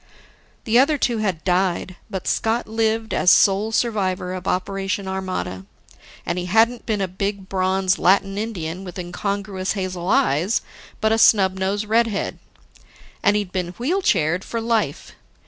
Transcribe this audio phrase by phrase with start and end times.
[0.63, 5.63] The other two had died, but Scott lived as sole survivor of Operation Armada.
[6.25, 10.61] And he hadn't been a big, bronze, Latin Indian with incongruous hazel eyes,
[11.01, 12.39] but a snub nosed redhead.
[13.21, 15.11] And he'd been wheel chaired for life.